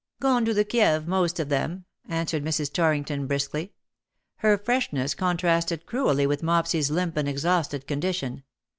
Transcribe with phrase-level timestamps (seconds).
[0.19, 2.73] "Gone to the Kieve, most of them," answered Mrs.
[2.73, 3.73] Torrington briskly.
[4.37, 8.41] Her freshness contrasted cruelly with Mopsy's limp and exhausted condition.